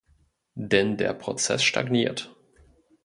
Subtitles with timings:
[0.55, 2.35] Denn der Prozess stagniert.